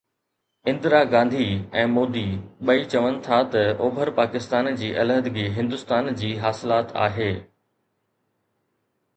اندرا 0.69 1.01
گانڌي 1.13 1.45
۽ 1.81 1.83
مودي 1.97 2.23
ٻئي 2.69 2.79
چون 2.93 3.13
ٿا 3.27 3.39
ته 3.57 3.63
اوڀر 3.87 4.09
پاڪستان 4.21 4.65
جي 4.81 4.89
علحدگي 5.03 5.45
هندستان 5.59 6.13
جي 6.23 6.31
حاصلات 6.47 6.97
آهي. 7.05 7.33